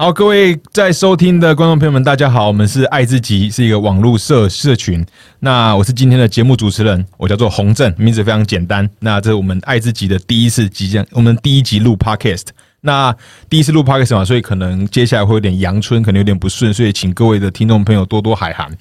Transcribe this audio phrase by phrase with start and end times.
[0.00, 5.04] 好，各位在收听的观众朋友们，大家好，我们是爱之极，是一个网络社社群。
[5.40, 8.88] 那我是今天的节目主持人，我叫做洪正，名字非常简单。
[9.00, 12.44] 那这是我们爱之极的第一次即将，我们第一集录 podcast。
[12.80, 13.14] 那
[13.50, 18.74] 第一次录 podcast 嘛，所以可能接下来会有点阳春，可能有点不顺，所以请各位的听众朋友多多海涵。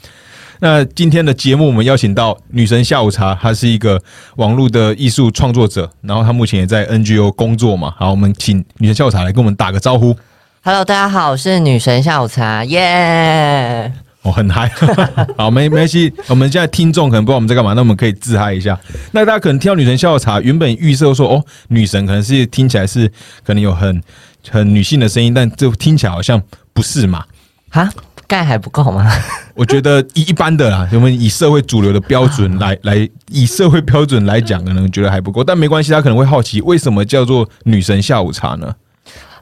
[0.62, 4.02] 那今天的节目，我们邀请到女神下午茶，她是一个
[4.38, 7.94] 网络的艺术创作者，然后她目前也在 NGO 工作嘛。
[7.98, 10.16] 好，我们请女神下午茶来跟我们打个招呼。
[10.62, 13.90] Hello，大家好，我是女神下午茶，耶、
[14.22, 14.70] 我，很嗨，
[15.38, 16.14] 好，没没关系。
[16.28, 18.78] 我们现在听众可能不知道我们在干嘛，那我们可以自嗨一下。
[19.14, 23.10] 那大家可能听到女神下午茶，原本预设说，哦，女神可能是听起来是
[23.42, 24.04] 可能有很
[24.52, 26.42] 很女性的声音，但这听起来好像
[26.74, 27.24] 不是嘛？
[27.70, 27.90] 哈，
[28.28, 29.10] 盖还不够吗？
[29.56, 35.94] 我觉得一一般的啦，我们以社会主流的标准来来，以社会标准来讲，可能觉得还不够，但没关系。
[35.94, 38.76] 他可能会好奇，为什么叫做女神下午茶呢？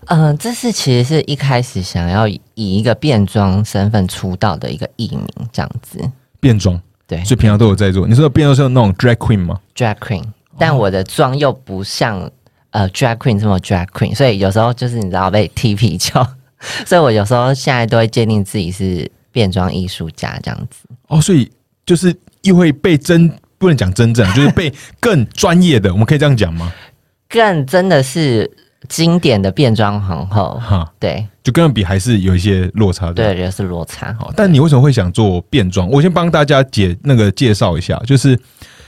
[0.07, 5.99] 嗯、这是其实是一开始想要以一个变装身份出道的一个艺名，这样子。
[6.39, 8.07] 变装，对所以平常都有在做。
[8.07, 10.23] 你说的变装是那种 drag queen 吗？，drag queen，
[10.57, 12.29] 但我的妆又不像
[12.71, 16.25] 呃 drag queen 这么 drag queen，所以有时候就是你知道被踢皮球，
[16.85, 20.87] 所以我有时候现在都会界定自己是变装艺术家这样子。
[21.07, 21.51] 哦，所以
[21.85, 26.71] 就是又会被真不能讲真正，就是被更专业的，我们可以这样讲吗？
[27.27, 28.49] 更真的是
[28.87, 33.13] 经典的变装皇后，哈，对就跟人比还是有一些落差的。
[33.13, 34.13] 对，也是落差。
[34.19, 35.89] 好，但你为什么会想做变装？
[35.89, 38.39] 我先帮大家解那个介绍一下，就是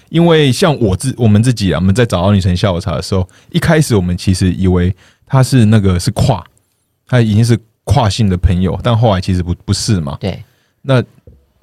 [0.10, 6.44] 因为像我自我们自己啊，我们在找到女神下午茶的时候，一开始我们其实以为她是那个是跨，
[7.08, 10.18] 她已经是跨性的朋友，但后来其实不不是嘛？
[10.20, 10.44] 对，
[10.84, 11.04] 那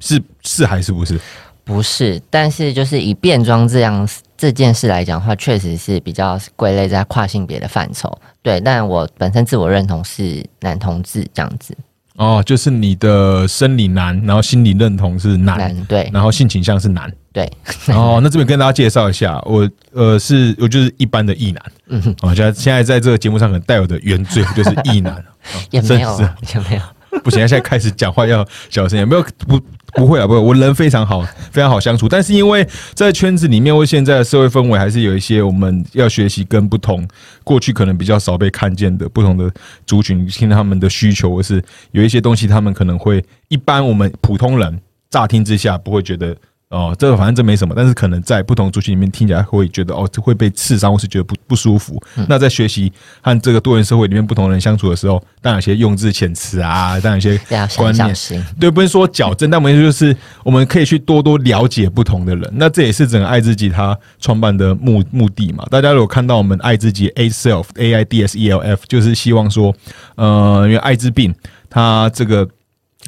[0.01, 1.19] 是是还是不是？
[1.65, 8.11] 不是，但是就是以变装这样这件事来讲的话，确实是比较归类在跨性别的范畴。
[8.43, 11.77] 对，但我本身自我认同是男同志这样子，
[12.17, 16.09] 哦，就是你的生理男，然后心理认同是男，男对。
[16.13, 17.13] 然后性倾向是男。
[17.33, 17.51] 对，
[17.89, 26.83] 哦，那这边跟大家介绍一下，我呃是我就是一般的异男，嗯，哦，现在现在在这个节目上可能带有的原罪就是异男，哦也没有也没有。
[27.27, 29.61] 不行，现在开始讲话要小声一点，没有不
[29.95, 32.09] 不会啊，不会，我人非常好，非常好相处。
[32.09, 32.65] 但是因为
[32.95, 37.05] 在圈子里面或现在的社会氛围，还是有一些我们要学习跟不同
[37.43, 39.51] 过去可能比较少被看见的不同的
[39.89, 41.61] 族群，听他们的需求，或是
[41.91, 46.37] 有一些东西，他们可能会一般我们普通人乍听之下不会觉得。
[46.69, 52.03] 哦，这个反正这没什么，但是可能在不同族群里面听起来会觉得哦，这会被刺伤，或是觉得不不舒服。
[52.29, 57.41] 那在学习和这个多元社会里面不同人相处的时候，当然有些用字遣词啊，当然有些
[57.77, 58.13] 观念
[58.59, 62.53] 对，不是说矫正，但我们就是我们可以去多多了解不同的人。
[62.55, 65.65] 那这也是整个爱自己他创办的目目的嘛。
[65.71, 69.73] 大家如果看到我们爱自己 A self A I D S E L F，就是希望说，
[70.17, 71.33] 呃，因为艾滋病
[71.71, 72.49] 它这个。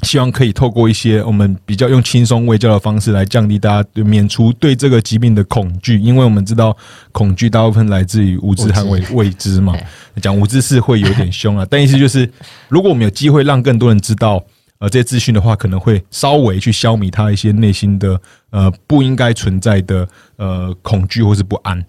[0.03, 6.75] 希望可以透过一些我们比较用轻松微教的方式来降低大家对免除对这个疾病的恐惧，因为我们知道
[7.11, 9.75] 恐惧大部分来自于无知和未未知嘛。
[10.21, 12.29] 讲无知是会有点凶啊，但意思就是，
[12.67, 14.43] 如果我们有机会让更多人知道
[14.79, 21.83] 呃这些资讯的话，可能会稍微去消弭他一些内心的呃不应该存在的呃恐惧或是不安。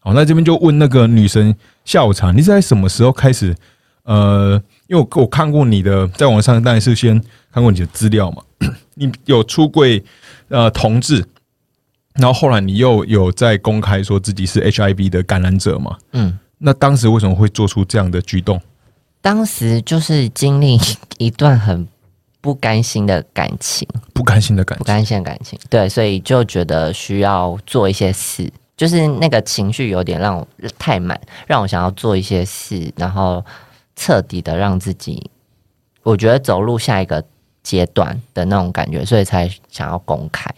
[0.00, 1.54] 好，那这边就问那个女神
[1.84, 3.54] 下午茶，你是在什么时候开始？
[4.04, 7.18] 呃，因为我我看过你的，在网上当然是先
[7.54, 8.42] 看过你的资料嘛，
[8.94, 10.02] 你有出柜
[10.48, 11.24] 呃同志，
[12.14, 15.96] 然后后来你又有在公开说自己是 HIV 的感染者嘛？
[16.14, 18.60] 嗯，那当时为什么会做出这样的举动？
[19.20, 20.76] 当时就是经历
[21.18, 21.86] 一段很
[22.40, 23.86] 不甘心的感情。
[24.12, 33.44] 不甘心的感情，不甘心的感情，对，所以就觉得需要做一些事，就是那个情绪有点让我太满，让我想要做一些事，然后
[33.94, 35.30] 彻底的让自己，
[36.02, 37.24] 我觉得走入下一个
[37.64, 40.48] 阶段的那种感觉，所以才想要公开。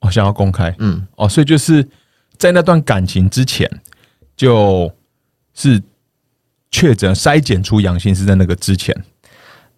[0.00, 0.74] 我、想要公开。
[0.80, 1.88] 嗯，哦，所以就是
[2.36, 3.70] 在那段感情之前，
[4.36, 4.90] 就
[5.54, 5.80] 是
[6.70, 8.94] 确诊筛检出阳性是在那个之前，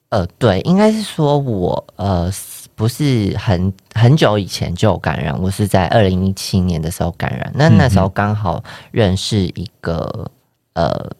[0.09, 2.33] 呃，对，应该是说我呃
[2.75, 10.31] 不是很很久以前就有感染，我是在二零一七年的时候感染，那那时候刚好认识一个
[10.75, 11.11] 呃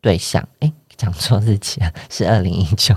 [0.00, 2.94] 对象，诶，讲错日期了，是二零一九。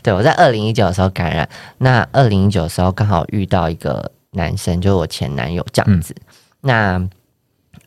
[0.00, 1.48] 对我在二零一九的时候感染，
[1.78, 6.14] 那二零一九的时候刚好遇到一个男生，就是我前男友这样子。
[6.60, 7.04] 那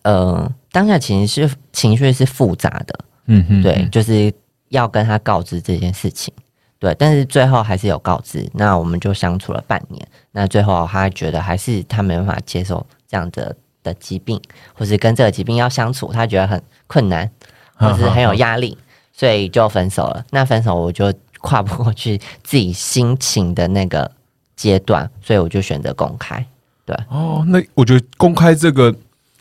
[0.01, 4.33] 呃，当下其实是情绪是复杂的，嗯哼，对，就是
[4.67, 6.33] 要跟他告知这件事情。
[6.77, 8.45] 对，但是最后还是有告知。
[8.53, 10.05] 那我们就相处了半年。
[10.31, 14.39] 那最后他觉得还是他没办法接受这样的的疾病，
[14.73, 17.31] 或是跟这个疾病要相处，他觉得很困难，
[17.75, 18.77] 或是很有压力，
[19.15, 20.25] 所以就分手了。
[20.31, 24.11] 那分手我就跨不过去自己心情的那个
[24.55, 26.45] 阶段，所以我就选择公开。
[26.85, 28.89] 对，哦，那我觉得公开这个，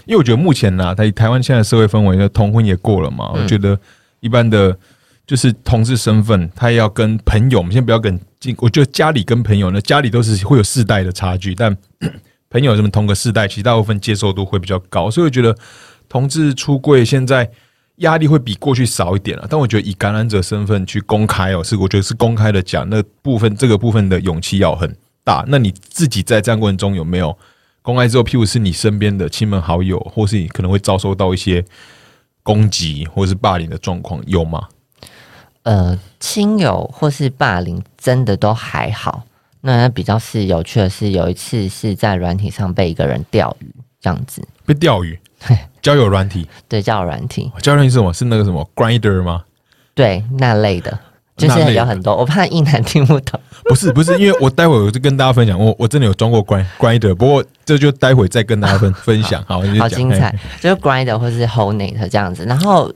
[0.06, 3.78] 因为我觉得目前呢，在台湾现在社会氛围，那同婚也过了嘛，我觉得
[4.20, 4.76] 一般的，
[5.26, 11.76] 就是同志身份，他要跟朋友，我们先不要跟进，我觉得家里跟朋友呢，家里都是会有世代的差距，但
[12.48, 15.56] 朋友什么同个世代，其实大部分接受度会比较高，所以我觉得
[16.08, 17.50] 同志出柜现在
[17.96, 19.46] 压力会比过去少一点了。
[19.48, 24.94] 但我觉得以感染者身份去公开哦，是我觉得是公开的讲，那部分这个部分的勇气要很。
[25.26, 27.34] 大，那你自己在这样过程中有没有
[27.80, 31.64] 公开之后，譬如是你身边的亲朋好友，或是你可能会遭受到一些
[32.42, 34.68] 攻击或是霸凌的状况，有吗？
[35.62, 39.24] 呃，亲友或是霸凌真的都还好。
[39.62, 45.18] 那比较是有趣的是，有一次是在软体上被一个人钓鱼，这样子被钓鱼，
[45.82, 48.12] 交友软体，对，交友软体，交友软体是什么？
[48.12, 49.44] 是那个什么 Grinder 吗？
[49.94, 50.98] 对，那类的。
[51.36, 53.40] 就是有很多，我怕一男听不懂。
[53.64, 59.42] 不是不是，因为我待会我就跟大家分享，我我真的有装过 Grinder，不过这就待会再跟大家分 分享。
[59.48, 62.44] 好，好精彩，就是 Grinder 或是 Hornet 这样子。
[62.44, 62.88] 然后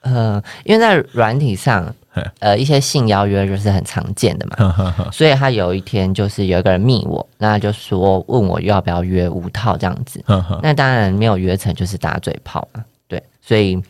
[0.00, 1.94] 呃，因为在软体上，
[2.40, 4.74] 呃，一些性邀约就是很常见的嘛，
[5.12, 10.22] 所以他有一天就是有一个人密我，那就说问我要不要约五套这样子。
[10.62, 12.84] 那当然没有约成，就是打嘴炮嘛。
[13.08, 13.80] 对，所以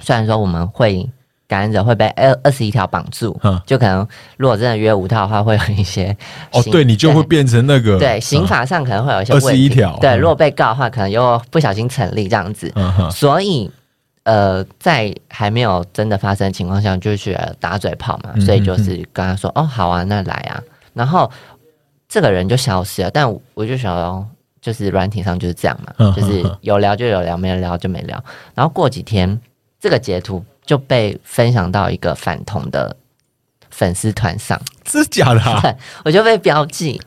[0.00, 1.08] 虽然说我们会。
[1.48, 4.08] 感染者会被二二十一条绑住，就可能
[4.38, 6.16] 如果真的约五套的话，会有一些
[6.50, 12.72] 哦，对你就会变成那个对刑法上可能会有一些二十一条，对，如果被告的话，可能又不小心成立这样子，
[13.10, 13.70] 所以
[14.24, 20.62] 呃，在还没有真的发生情况下，就去打嘴炮嘛，所以就是跟他说哦，好啊，那来啊，
[20.94, 21.30] 然后
[22.08, 24.28] 这个人就消失了，但我就想，
[24.60, 28.22] 就是软体上就是这样嘛，就是有聊就有聊，没聊就没聊，
[28.54, 29.40] 然后过几天
[29.80, 30.44] 这个截图。
[30.64, 32.96] 就被分享到一个反同的
[33.72, 35.40] 粉丝团上，是假的？
[35.62, 37.00] 对，我就被标记，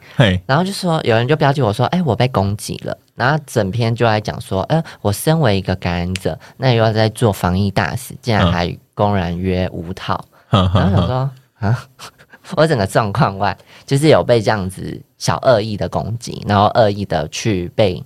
[0.45, 2.97] 然后就说有人就标记我说，哎，我被攻击了。
[3.13, 10.19] 然后整篇就在讲说，哎，我身为一个感染者，那又要在做防疫大使，竟然还公然约五套。
[10.49, 11.29] 然后想说
[11.59, 11.87] 啊，
[12.57, 18.03] 我整个状况外就是有被这样子小恶意的攻击，然后恶意的去被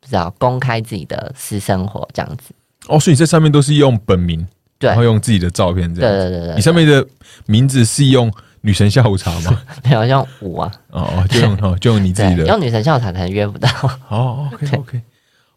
[0.00, 2.54] 不知道公开自己的私生活这样子。
[2.86, 4.46] 哦，所以这上面都是用本名。
[4.80, 6.54] 然后用自己的照片这样，对对对对。
[6.56, 7.06] 你上面的
[7.46, 9.62] 名字是用女神下午茶吗？
[9.84, 10.72] 没有，用五啊。
[10.90, 12.46] 哦哦，就用哦，就用你自己的。
[12.46, 13.68] 用女神下午茶可能约不到。
[14.08, 15.00] 哦， OK OK。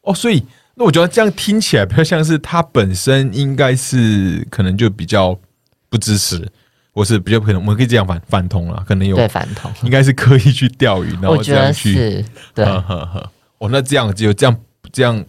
[0.02, 0.44] 哦，所以
[0.76, 5.38] 那我觉得这样听起来比较像是他本身应该是可能就比较
[5.90, 6.48] 不支持，
[6.94, 12.26] 我是比较可能我们可以这样反反通了，可能有对反通，应该是刻意去钓鱼，然后这样去。
[12.56, 12.66] 对，
[13.60, 14.58] 哦，那这样就这样
[14.92, 15.24] 这样，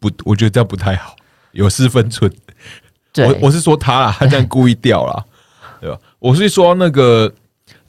[0.00, 1.14] 不，我觉得这样不太好，
[1.52, 2.28] 有失分寸。
[3.16, 5.24] 我我是说他啦，他这样故意掉了，
[5.80, 5.98] 对吧？
[6.18, 7.32] 我是说那个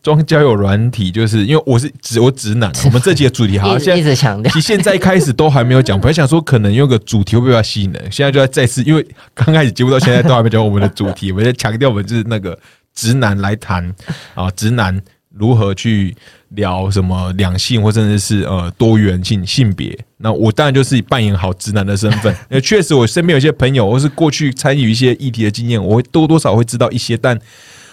[0.04, 12.58] 装交友软体，就是因为我是直我直男，我们这集的主题好像一直强调，其实现在一开始都还没有讲， 本来想说可能用个主题会比较吸引人，现在就要再次，因为刚开始节目到现在都还没讲我们的主题，我在强调我们就是那个
[12.94, 13.94] 直男来谈
[14.36, 15.02] 啊，直男。
[15.38, 16.16] 如何去
[16.50, 19.98] 聊什么两性或甚至是呃多元性性别？
[20.18, 22.34] 那我当然就是扮演好直男的身份。
[22.50, 27.38] 那，确实我身边有些朋友或是过去参与一些议题的经验，我会多多少会知道一些，但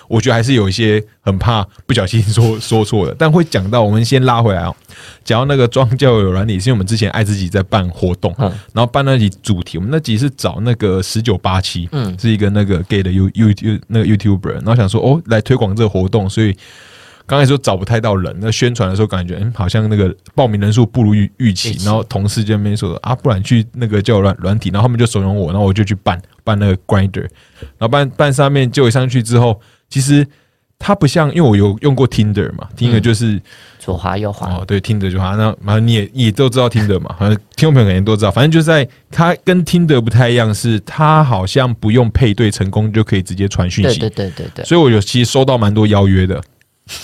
[0.08, 3.14] 我觉得还是有一些很怕不小心说 说错的。
[3.18, 4.74] 但会讲到，我们先拉回来哦，
[5.24, 16.56] 讲到那个庄教友软体，是因为我们之前爱自己在办活动，然后办那集主题，我们那集是找那个十九八七，嗯，是一个那个 gay 的 you you you 那个 youtuber，然后想说哦来推广这个活动，所以。
[17.26, 21.76] 刚才说找不太到人，那宣传的时候感觉，嗯，好像那个报名人数不如预预期。
[21.84, 27.22] 然后同事就那边说啊，不然去那个叫软软体，然后他们就怂恿我，然后我就去办办那个 Grinder，
[27.78, 30.26] 然后办办上面就上去之后，其实
[30.78, 33.40] 它不像，因为我有用过 Tinder 嘛，Tinder 就是
[33.78, 46.42] 左滑右滑哦，对，Tinder 就滑，那反正你也也都知道 Tinder 嘛，反正听众朋友肯定都知道，反正就在它跟 Tinder 不太一样，是它好像不用配对成功就可以直接传讯息，对对对对，所以我有其实收到蛮多邀约的。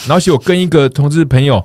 [0.06, 1.60] 然后，其实我跟一个同志朋友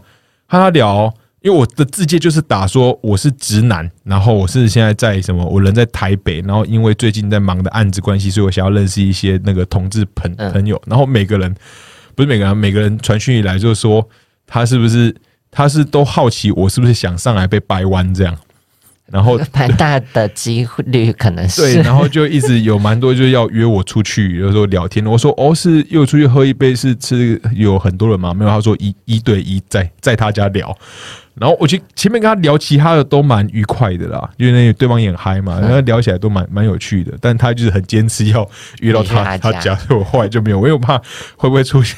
[0.45, 10.81] 和他聊，因为我的字界就是打说我是直男，然后我是现在在什么，我人在台北，然后因为最近在忙的案子关系，所以我想要认识一些那个同志朋朋友。
[10.85, 11.53] 然后每个人
[12.15, 14.07] 不是每个人，每个人传讯以来就是说
[14.45, 15.13] 他是不是
[15.51, 18.37] 他是都好奇我是不是想上来被掰弯这样。
[19.11, 25.05] 然后 蛮大的几率可能是对，然后就一直有蛮多就是要约我出去，有时候聊天。
[25.05, 28.33] 我说哦，是又出去喝一杯，是吃有很多人吗？
[28.33, 30.75] 没有，他说一一对一在在他家聊。
[31.35, 37.11] 然后我去前面跟他聊其他的都蛮愉快的啦，因为那对方也很嗨嘛，然后聊起来都蛮蛮有趣的。
[37.19, 38.47] 但他就是很坚持要
[38.81, 40.95] 约到他他家，所以 我后来就没有，我又怕
[41.35, 41.97] 会不会出现，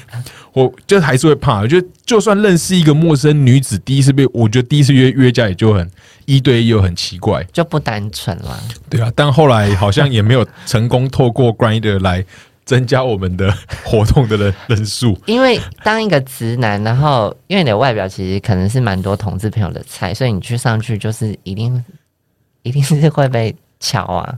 [0.56, 1.60] 我就还是会怕。
[1.60, 5.88] 我觉得就算认识一个陌生女子，第一次被我觉得第一次约约架也就很
[6.26, 8.60] 一对一又很奇怪，就不单纯了。
[8.90, 12.26] 对啊，但后来好像也没有 成功透过 Grinder 来。
[12.66, 21.86] 增加我们的活动的人人数，因为当一个直男，然后因为你的外表其实可能是蛮多同志朋友的菜，所以你去上去就是一定
[22.64, 24.34] 一定是会被瞧啊。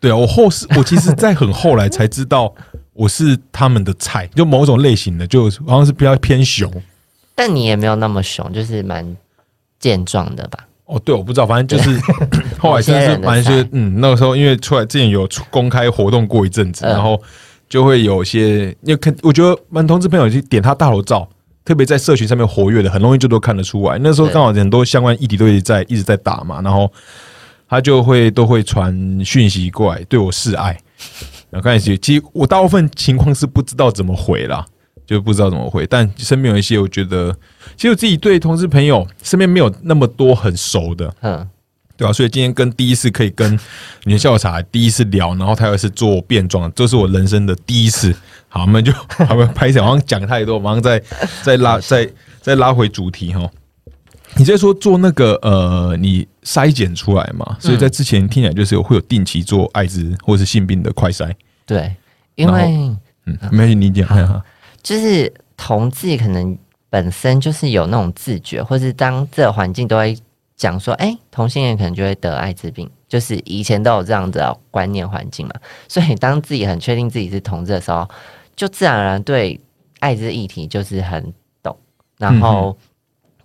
[0.00, 2.54] 对啊，我后是，我其实在很后来才知道
[2.96, 6.70] 我是他们的菜，就某种类型的，就好像是比较偏熊。
[7.34, 9.16] 但你也没有那么熊，就是蛮
[9.78, 10.66] 健壮的吧？
[10.86, 12.00] 哦，对，我不知道，反正就是
[12.58, 17.22] 后来真的是反正就是嗯，那个时候因为出来之前有公开活动过一阵子，然后。
[17.68, 21.28] 就会有些，因为看我觉得蛮同志朋友去点他大头照，
[21.64, 23.98] 特别在社群上面活跃的，很容易就都看得出来。
[24.00, 26.88] 那时候刚好很多相关议题都一直在一直在打嘛，然后
[27.68, 30.78] 他就会都会传讯息过来对我示爱。
[31.50, 34.64] 然后开始，其实我大部分情况是不知道怎么回啦，
[35.06, 35.86] 就不知道怎么回。
[35.86, 37.36] 但身边有一些，我觉得
[37.76, 41.48] 其实我自己对同事朋友身边没有那么多很熟的，嗯。
[41.98, 42.12] 对吧？
[42.12, 43.58] 所以今天跟第一次可以跟
[44.04, 48.14] 女校茶第一次聊，然后他又是做变装，这是我人生的第一次。
[48.50, 48.92] 好，我们就
[49.30, 51.02] 我们拍下，好像讲太多，马上再
[51.42, 52.06] 再拉再
[52.42, 53.50] 再拉回主题哈。
[54.38, 57.56] 你在说做那个呃，你筛检出来嘛？
[57.60, 61.32] 所以在之前听起来就是有会有定期做艾滋或是性病的快筛。
[61.64, 61.94] 对，
[62.34, 64.44] 因为嗯，没你讲哈，
[64.82, 66.56] 就是同志可能
[66.88, 70.16] 本身就是有那种自觉，或是当这个环境都会。
[70.58, 75.52] 讲说，哎，同性恋可能就会得艾滋病，就是以前都有这样的观念环境嘛。
[75.86, 78.08] 所以当自己很确定自己是同志的时候，
[78.56, 79.60] 就自然而然对
[79.98, 81.30] 艾滋议题就是很
[81.62, 81.76] 懂，
[82.16, 82.74] 然后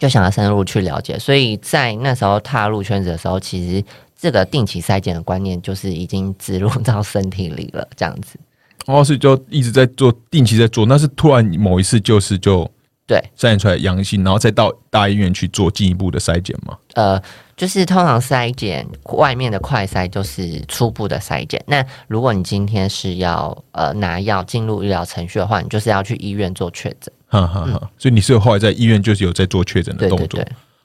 [0.02, 1.20] 就想要深入去了解。
[1.20, 3.86] 所以在那时候踏入圈子的时候，其实
[4.20, 8.40] 这个定期筛检的观念就是已经植入到身体里了，这样子。
[8.88, 12.68] 哦，所以就一直在做定期在做，那是突然某一次就是就。
[13.12, 16.78] 对，筛检出来阳性，然后再到大医院去做进一步的筛检吗？
[16.94, 17.22] 呃，
[17.58, 21.62] 就是通常筛检外面的快筛就是初步的筛检。
[21.68, 27.12] 那如果你今天是要呃拿药进入医疗程序的话，你就是要去医院做确诊。
[27.28, 30.42] 哈哈哈，所以你是后来在医院就是有在做确诊的动作。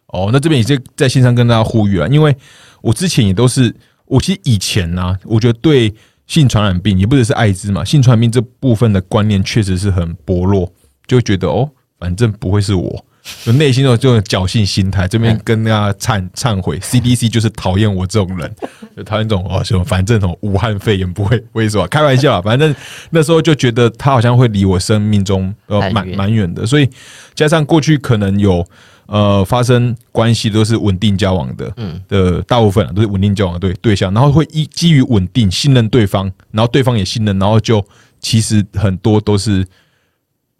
[0.08, 2.36] 哦，那这边也是在线上跟大家呼吁啊，因为
[2.80, 3.72] 我之前也都是，
[4.06, 5.94] 我其实以前呢，我觉得对
[6.26, 10.72] 性传染病也不只是艾滋嘛，性传染病这部分的观念确实是很薄弱，
[11.06, 11.70] 就觉得哦。
[11.98, 13.04] 反正不会是我，
[13.44, 15.08] 就内心有这种侥幸心态。
[15.08, 18.54] 这边跟大家忏忏悔，CDC 就是讨厌我这种人，
[18.96, 21.86] 就讨厌这种哦，什么反正什么武汉肺炎不会，为什么？
[21.88, 22.74] 开玩笑啊，反正
[23.10, 26.66] 那时候就觉得他好像会离我生命中呃蛮蛮远的。
[26.66, 26.88] 所以
[27.34, 28.64] 加上过去可能有
[29.06, 37.82] 呃发生关系都是稳定交往的，嗯的大部分都是稳定交往的对对象，然后会依基于稳定信任对方，然后对方也信任，然后就
[38.20, 39.66] 其实很多都是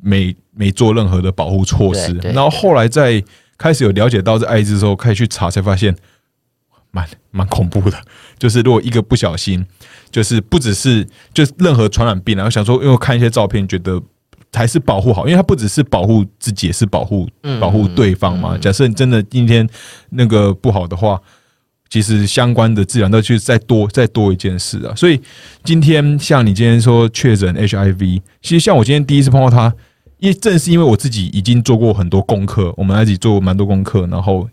[0.03, 0.37] 没。
[0.59, 3.23] 没做任何的保护措施，然后后来在
[3.59, 5.95] 开始有了解到这艾滋之后，开始去查才发现，
[6.91, 7.99] 蛮蛮恐怖的。
[8.41, 9.67] 就是如果一个不小心，
[10.11, 14.03] 就是不只是就是任何传染病，然后想说，因为看一些照片，觉得
[14.51, 17.29] 还是保护好，因为它不只是保护自己，也是保护
[17.61, 18.57] 保护对方嘛。
[18.57, 19.69] 假设你真的今天
[20.09, 21.21] 那个不好的话，
[21.89, 24.95] 其实相关的治疗都去再多再多一件事啊。
[24.95, 25.21] 所以
[25.65, 29.75] 今天像你今天说确诊 HIV，其实像我今天第一次碰到他。
[30.19, 34.49] 因为正是因为我自己已经做过很多功课，我们一起做蛮多功课，然后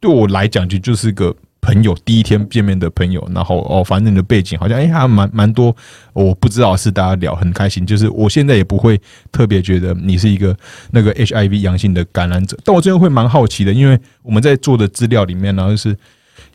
[0.00, 5.76] 对我来讲就就是个朋友，第一天见面的朋友，然后哦，反正你的背景好像哎还蛮蛮多，
[6.14, 8.98] 我不知道是大家聊很开心，就是我现在也不会
[9.30, 10.56] 特别觉得你是一个
[10.90, 15.94] 那个 HIV 阳性的感染者，但我真的会蛮好奇的，因为我们在做的资料里面呢，就是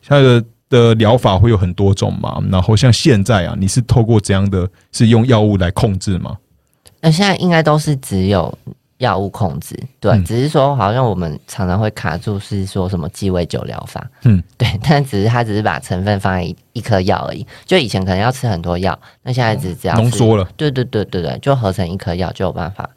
[0.06, 6.36] 它的的疗法会有很多种嘛，然后像现在啊，你是透过怎样的是用药物来控制吗？
[7.00, 8.56] 那现在应该都是只有
[8.98, 22.88] 药物控制，对，只是说好像我们常常会卡住，是说什么鸡尾酒疗法，嗯，对， 但只是它只是把成分放在一颗药而已，就以前可能要吃很多药，那现在只只要浓缩了，对对对对对，就合成一颗药就有办法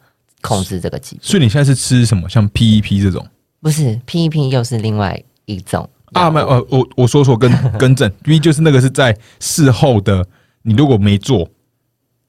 [0.42, 1.20] 控制这个疾病。
[1.22, 2.28] 所以你现在是吃什么？
[2.28, 3.26] 像 PEP 这种？
[3.62, 6.30] 不是 PEP 又是另外一种啊？
[6.30, 10.26] 没有，呃，我我说错，更更正因为就是那个是在事后的，
[10.62, 11.48] 你如果没做。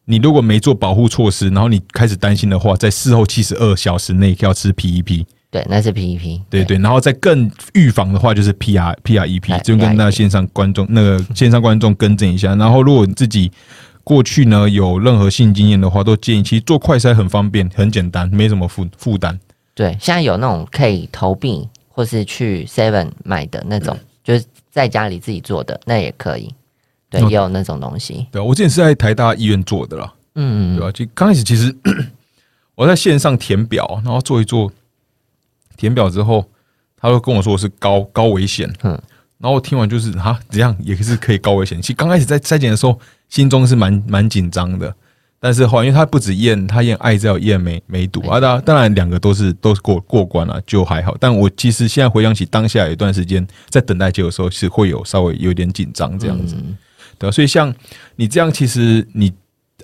[0.08, 12.54] 你如果没做保护措施，然后你开始担心的话，在事后七十二小时内要吃 PEP，对，那是 PEP，对对，然后再更预防的话，就是 PR PREP，哎就跟那线上观众那个线上观众更正一下。
[12.54, 13.52] 然后，如果你自己
[14.04, 19.40] 过去呢有任何性经验的话，都建议其实做快筛很方便、很简单，没什么负负担。
[19.74, 26.54] 对，现在有那种可以投币或是去 Seven 买的那种，就是在家里自己做的，那也可以。
[27.10, 28.28] 对，嗯也有那种东西。
[28.34, 31.74] 对啊，我之前是在台大医院做的啦，嗯，对啊、就刚开始其实
[32.76, 34.70] 我在线上填表，然后做一做，
[35.78, 36.44] 填表之后，
[36.98, 38.92] 他就跟我说我是高高危险，嗯。
[39.38, 41.82] 然后我听完就是啊，怎样也是可以高危险。
[41.82, 43.00] 其实刚开始在筛检的时候，
[43.30, 44.94] 心中是蛮蛮紧张的，
[45.46, 51.16] 但是后来因为他不止验，他验艾滋，验梅梅毒啊，当然当然两个都是都是过过关了，就还好。
[51.20, 56.56] 但我其实现在回想起当下有一段时间在等待结果的时候，是会有稍微有点紧张这样子。
[56.58, 56.76] 嗯
[57.20, 57.72] 对啊、所以像
[58.16, 59.32] 你这样，其实你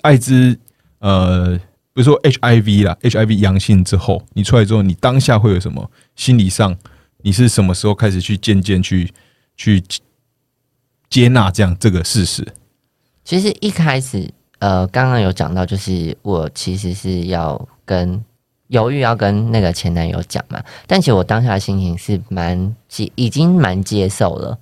[0.01, 0.57] 艾滋
[0.97, 1.55] 呃，
[1.93, 6.75] 比如说 HIV 啦，HIV 阳性之后，你出来之后，你当下会有什么心理上？
[7.21, 9.13] 你是什么时候开始去渐渐去
[9.55, 9.83] 去
[11.07, 12.47] 接纳这样这个事实？
[13.23, 14.27] 其实一开始，
[14.61, 18.23] 呃，刚刚有讲到，就是我其实是要跟
[18.67, 24.57] 犹豫要跟那个前男友讲嘛，但其实我当下的心情是蛮接，已经蛮接受了。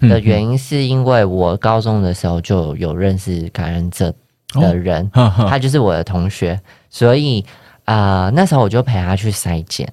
[0.00, 4.14] 的原因是因为我高中的时候就有认识感染者
[4.50, 7.44] 的人，他就是我的同学，所以
[7.84, 9.92] 啊、呃那时候我就陪他去筛检，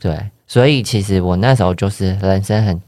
[0.00, 2.80] 对，所以其实我那时候就是人生很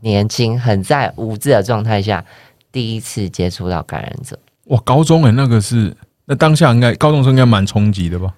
[0.00, 2.22] 年轻、很在无知的状态下，
[2.70, 5.94] 第一次接触到感染者，哇，高中诶、那个是
[6.24, 8.32] 那当下应该高中生应该蛮冲击的吧？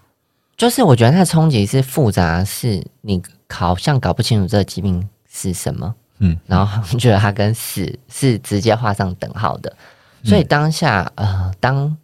[0.56, 9.74] 就是我觉得那冲击是复杂，是你好像搞不清楚这个疾病是什么，嗯，然后觉得它跟死是直接画上等号的，
[10.22, 11.96] 所以当下呃，当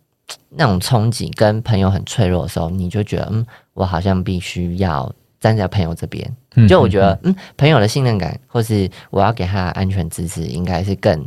[0.49, 11.25] 那种冲击跟朋友很脆弱的时候，你就觉得嗯，我好像必须要站在朋友这边，嗯就我觉得嗯，朋友的信任感或是我要给他的安全支持，应该是更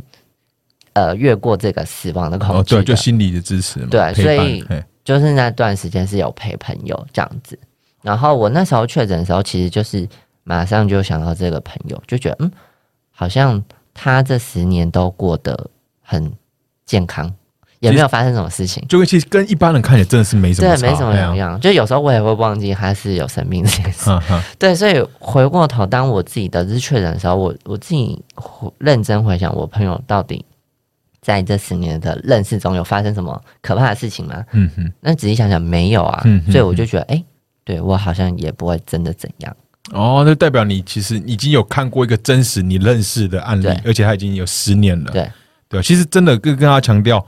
[0.92, 4.64] 呃越过这个死亡的恐哦，惧的，对，就心理的支持嘛，对所以
[5.04, 7.58] 就是那段时间是有陪朋友这样子。
[8.02, 10.08] 然后我那时候确诊的时候，其实就是
[10.44, 12.50] 马上就想到这个朋友，就觉得嗯，
[13.10, 15.68] 好像他这十年都过得
[16.00, 16.32] 很
[16.86, 17.30] 健康，
[17.80, 18.82] 也没有发生什么事情。
[18.88, 21.60] 就跟其实跟一般人看起来真的是没什么对，没什么两样。
[21.60, 24.10] 就有时候我也会忘记他是有生病这件事。
[24.58, 28.22] 对，所以回过头，当我自己得知确诊的时候，我我自己
[28.78, 30.42] 认真回想，我朋友到底
[31.20, 34.44] 在这十年的认识中有发生什么可怕的事情吗？
[34.52, 34.92] 嗯哼。
[35.00, 36.22] 那仔细想想，没有啊。
[36.24, 37.24] 嗯嗯所以我就觉得，哎、
[37.64, 39.56] 对我好像也不会真的怎样。
[39.92, 45.10] 哦，那代表你其实已经有看过一个真实你认识的案例，而且他已经有十年了。
[45.10, 45.30] 对
[45.68, 47.24] 对，其实真的跟跟大家强调，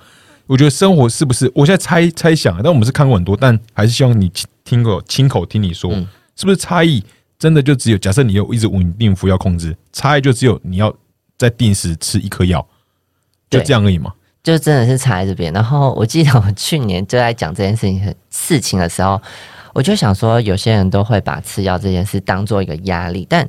[0.46, 1.50] 我觉得生活是不是？
[1.54, 7.02] 我现在猜猜想，但我们是看过很多，但还是希望你听听口亲口听你说，嗯是不是差异
[7.38, 7.98] 真的就只有？
[7.98, 10.94] 假设你有一直稳定服药控制，差异就只有你要
[11.36, 12.64] 在定时吃一颗药，
[13.52, 14.12] 就对这样而已嘛。
[14.42, 15.52] 就真的是差在这边。
[15.52, 19.20] 然后我记得我去年就在讲这件事情事情的时候，
[19.72, 23.48] 我就想说，有些人都会把吃药这件事当做一个压力，但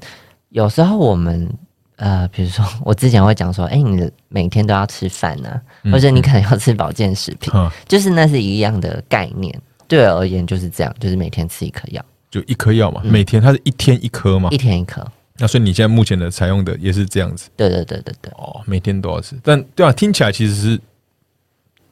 [0.49, 1.51] 有时候我们
[1.95, 5.59] 呃，比如说我之前会讲说，哎、你每天都要吃饭啊，
[5.91, 9.59] 或者你可能要吃保健食品，哈，就是那是一样的概念。
[9.87, 14.57] 对我而言就是这样，就是每天吃一颗药，就一颗药嘛，每天它是一天一颗嘛一。
[14.57, 15.03] 天一颗。
[15.37, 19.35] 那所以你现在目前的采用的也是这样子对对对对对，哦，每天都要吃。
[19.43, 20.79] 但对啊，听起来其实是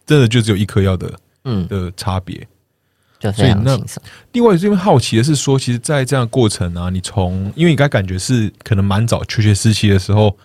[0.06, 1.12] 真的就只有一颗药的
[1.46, 2.48] 嗯，的差别。
[3.20, 4.02] 就非常所以那。
[4.32, 10.36] 另外这边好奇的是说，其实，在这样的过程啊，你从因为你该感觉是可能蛮早求学时期的时候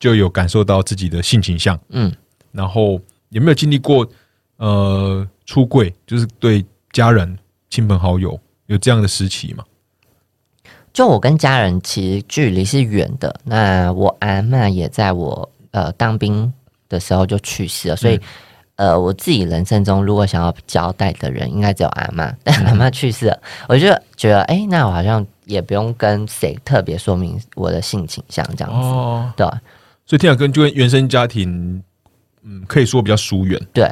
[0.00, 2.12] 就有感受到自己的性倾向，嗯，
[2.50, 4.04] 然后有没有经历过
[4.56, 7.38] 呃出柜，就是对家人、
[7.70, 9.64] 亲朋好友有这样的时期嘛？
[10.96, 16.50] 就我跟家人其实距离是远的，那我阿嬷也在我呃当兵
[16.88, 18.18] 的时候就去世了，所以、
[18.76, 29.46] 呃我自己人生中如果想要交代的人，应该只有阿嬷，但 阿嬷去世了，我就觉得哎、诶那我好像也不用跟谁特别说明我的性倾向这样子，哦，对。
[30.06, 31.82] 所以听起来跟就跟原生家庭，
[32.42, 33.60] 嗯，可以说比较疏远。
[33.74, 33.86] 对。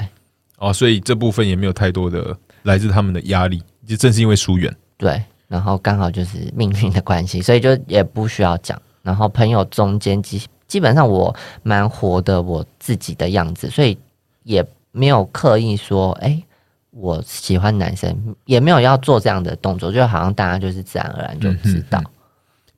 [0.56, 4.74] 哦，所以这部分也没有太多的来自他们的压力，就正是因为疏远。
[4.96, 8.80] 对，然后刚好就是命运的关系，所以就也不需要讲。
[9.02, 13.96] 然后朋友中间基基本上我蛮活的我自己的样子，所以
[14.42, 16.42] 也没有刻意说，哎、
[16.90, 22.02] 我喜欢男生，也没有要做这样的动作，就好像大家就是自然而然就知道。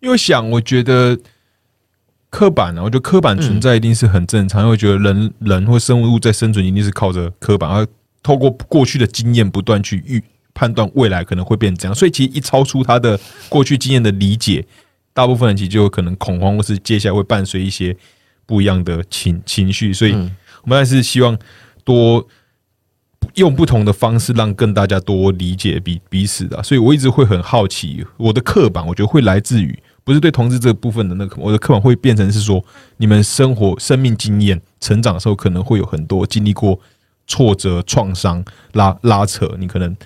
[0.01, 1.19] 因为想，我觉得
[2.29, 7.87] 刻板啊，我觉得刻板存在一定是很正常，因为我觉得人人或生物在生存一定是靠着刻板，而
[8.23, 10.23] 透过过去的经验不断去预
[10.57, 14.65] 判断未来可能会变成怎样，所以其实一超出他的过去经验的理解，
[15.13, 17.95] 大部分人其实就有可能恐慌，或是接下来会伴随一些
[18.47, 20.13] 不一样的情情绪，所以
[20.63, 21.39] 我们还是希望
[21.85, 22.27] 多
[23.35, 29.79] 用不同的方式让更大家多理解彼彼此的，所以我一直会很好奇，我的刻板我觉得会来自于。
[30.05, 32.65] 不是对同志这部分的那个，我的刻板会变成是说，
[32.99, 36.79] 你们生活、生命经验、成长的时候，可能会有很多经历过
[37.27, 39.57] 挫折、创伤、拉拉扯。
[39.59, 39.97] 你可能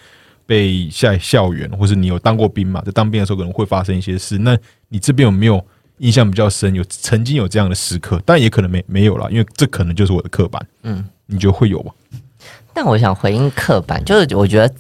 [0.51, 2.83] 被在校园，或是你有当过兵嘛？
[2.85, 4.37] 在当兵的时候，可能会发生一些事。
[4.39, 4.59] 那
[4.89, 5.65] 你这边有没有
[5.99, 6.75] 印象比较深？
[6.75, 10.67] 有曾经有这样的时刻，但也可能没没有了，因为这可能就是我的刻板。
[10.83, 11.93] 嗯，你觉得会有吗？
[12.75, 14.75] 但我想回应刻板，就是我觉得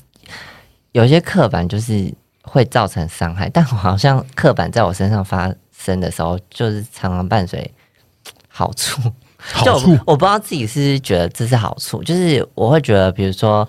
[0.91, 2.13] 有些刻板就是。
[2.43, 7.71] 会造成伤害，但我好像刻板在我身上发生的时候，就是常常伴随
[8.49, 9.01] 好处。
[9.37, 13.69] 好处，我不知道自己是觉得这是好处，就是我会觉得，比如说，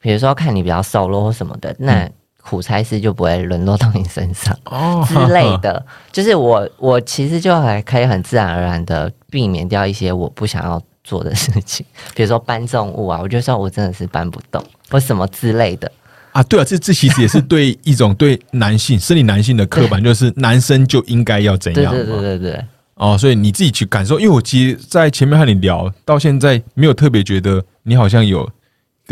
[0.00, 2.08] 比如说看你比较瘦弱或什么的，那
[2.42, 5.84] 苦差事就不会沦落到你身上哦 之类的。
[6.10, 11.84] 就是我，我其实就还可以很自然而然的避免掉一些我不想要做的事情，
[12.16, 15.90] 比如说搬重物啊，我就说我真的是搬不动或什么之类的。
[16.32, 22.64] 啊，对啊，这这其实也是对一种对男性 生理男性的刻板，就是男生就应该要怎样对对对对对。
[22.94, 28.50] 哦，所以你自己去感受，因为我其实，在前面和你聊到现在，没有特别觉得你好像有一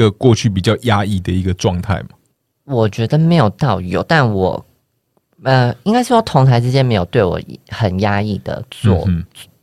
[0.03, 2.09] 个过去比较压抑的一个状态嘛。
[2.65, 4.65] 我觉得没有到有，但我
[5.43, 9.07] 呃，应该说同台之间没有对我很压抑的做，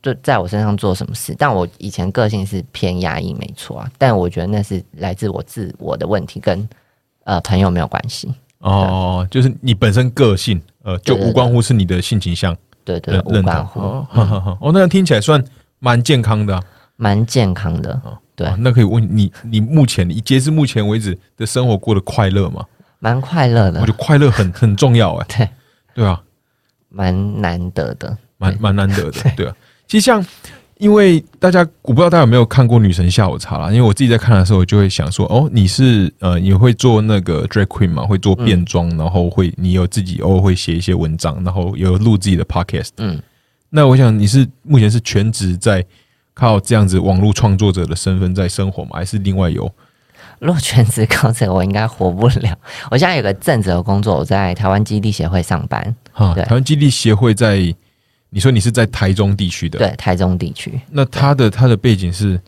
[0.02, 1.34] 就在我身上做什么事。
[1.38, 3.90] 但我以前个性是偏压抑，没错啊。
[3.98, 6.68] 但我觉得那是来自我自我的问题跟。
[7.28, 13.80] 呃，朋友没有关系哦，就是你本身个性，呃，就无关乎是你的性倾向，对对，无关乎。
[13.80, 15.44] 哦， 那样听起来算
[15.80, 16.62] 蛮健康的，
[16.94, 18.00] 蛮健康的。
[18.36, 22.64] 对，那可以问你，你目前，你截至目前为止的生活过得快乐吗？
[23.00, 25.48] 蛮快乐的，我觉得快乐很很重要， 哎，对
[25.94, 26.22] 对啊，
[26.88, 29.56] 蛮难得的，蛮蛮难得的，对啊。
[29.88, 30.24] 其实像。
[30.78, 33.70] 因为大家，我不知道大家有没有看过《女神下午茶》啦。
[33.72, 38.04] 因为我自己在看的时候，我就会想说，哦，你是呃，你会做那个 drag queen 嘛？
[38.04, 42.90] 会做变装，然后会你有自己偶尔会写一些文章，然后有录自己的 podcast。
[42.98, 43.18] 嗯，
[43.70, 45.82] 那我想你是目前是全职在
[46.36, 48.90] 靠这样子网络创作者的身份在生活吗？
[48.92, 49.68] 还是另外有？
[50.38, 52.56] 如果全职靠这个，我应该活不了。
[52.92, 55.96] 我现在有个正职的工作，我在台湾基地协会上班。
[56.12, 57.74] 哈，台湾基地协会在。
[58.28, 60.78] 你说你是在台中地区的，对，台中地区。
[60.90, 62.38] 那他的他的背景是，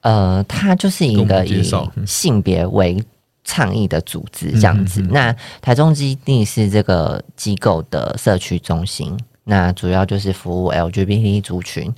[0.00, 1.62] 呃，他就是一个以
[2.04, 3.02] 性别为
[3.44, 5.00] 倡议的组织这样子。
[5.10, 11.90] 那台中基地是这个机构的社区中心，那主要就是服务 LGBT 族群。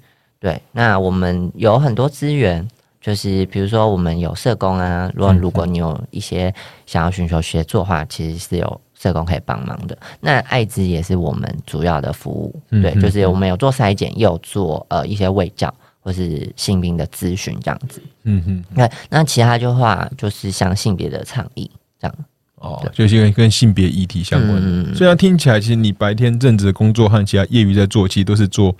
[0.45, 2.69] 对，那我们有很多资源，
[3.01, 6.55] 就是比如说我们有社工啊，如果如果你有一些
[6.85, 8.81] 想要寻求协作的话，其实是有。
[8.97, 18.01] 社工可以帮忙的，那艾滋也是我们主要的服务，对，就是我们有做筛检，也有做呃一些卫教或是性病的咨询这样子。
[18.23, 22.17] 嗯哼，那那其他的话就是像性别的倡议这样。
[22.57, 24.95] 哦，就是跟性别议题相关。
[24.95, 28.75] 虽然听起来，其实你白天正职的工作和其他业余在做，其实都是做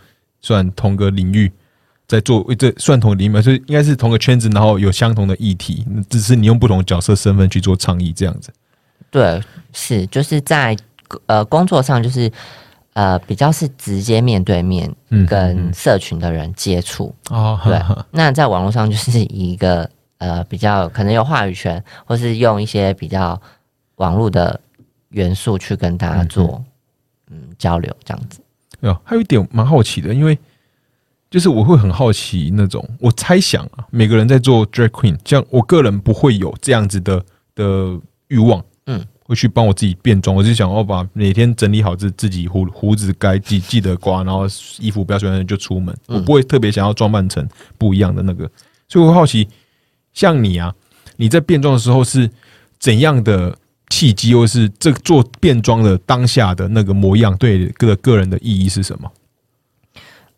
[0.45, 1.51] 算同个领域
[2.07, 8.53] 在做，这算同领域嘛，所以应该是同个圈子，然后有相同的议题，只是你用不同角色身份去做倡议这样子。
[9.11, 10.77] 对，是就是在
[11.25, 12.31] 呃工作上，就是
[12.93, 14.95] 呃比较是直接面对面
[15.27, 17.59] 跟社群的人接触哦。
[17.65, 17.81] 对，
[18.11, 23.41] 那在网络上就是一个呃比较可能有话语权，或是用一些比较
[23.97, 24.61] 网络的
[25.09, 26.63] 元素去跟大家做
[27.31, 28.41] 嗯交流这样子。
[28.89, 30.39] 有还有一点蛮好奇的，因为
[31.31, 38.65] 就是我会很好奇那种，我猜想啊，每个人在做 drag queen，像我个人不会有这样子的的欲望。
[38.87, 44.47] 嗯，会去帮我自己变装，我就想要把每天整理好自自己胡胡子该记记得刮，然后
[44.79, 48.51] 衣服不要穿就出门，我不会特别想要装扮成不一样的那个，
[48.87, 49.49] 所以我好奇，
[50.13, 50.75] 像你啊，
[51.17, 52.31] 你在变装的时候是
[52.79, 53.57] 怎样的
[53.89, 59.11] 契机，或是这做变装的当下的那个模样，对个个人的意义是什么？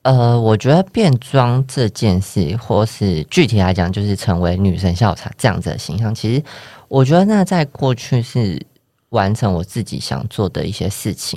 [0.03, 6.43] 呃，我觉得变装这件事，或是具体来讲，就是成为女神笑茶这样子的形象，其实。
[6.89, 8.65] 我觉得那在过去是
[9.09, 11.37] 完成我自己想做的一些事情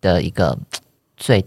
[0.00, 0.56] 的一个
[1.16, 1.44] 最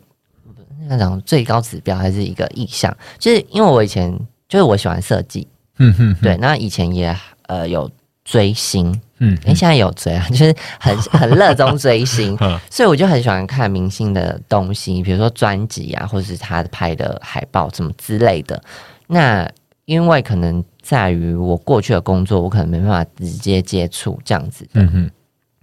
[0.90, 2.94] 那种最高指标，还是一个意向。
[3.18, 4.14] 就是因为我以前
[4.50, 7.90] 就是我喜欢设计，嗯哼，对，那以前也呃有
[8.26, 12.38] 追星，嗯，哎，现在有追啊， 就是很很热衷追星，
[12.70, 18.62] 所以我就很喜欢看明星的东西，比如说专辑啊，或者是他拍的海报什么之类的。
[19.08, 19.50] 那
[19.86, 20.64] 因为可能。
[20.88, 24.66] 在于我过去的工作，我可能没办法直接接触这样子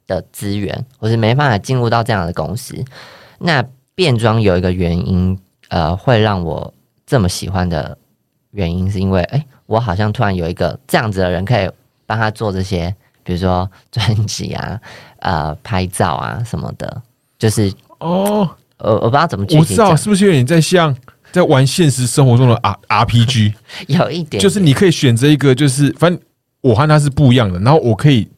[0.07, 2.75] 的资源，我是没办法进入到这样的公司。
[3.39, 3.65] 那
[3.95, 5.39] 变装有一个原因，
[5.69, 6.75] 呃，会让我
[7.07, 7.97] 这么喜欢的
[8.51, 11.71] 原因，是因为哎、我好像突然有一个这样子的人可以
[12.05, 14.79] 帮他做这些，比如说专辑啊、
[15.21, 17.03] 呃拍照啊什么的，
[17.39, 20.95] 就是哦，呃我不知道怎么具我知道，是不是有点在像
[21.33, 23.55] 在玩现实生活中的 R RPG？
[23.89, 26.21] 有一点就是你可以选择一个，就是反正
[26.61, 28.29] 我和他是不一样的，然后我可以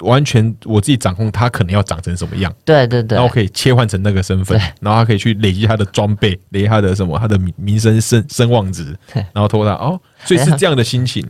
[0.00, 3.16] 完全我自己掌控他可能要长成什么样，对对对。
[3.16, 9.24] 然后我可以切换成那个身份，然后他可以去累积他的装备，累积他的什么，他的名名声声声望值，对。
[9.32, 11.24] 然后透过他哦，所以是这样的心情。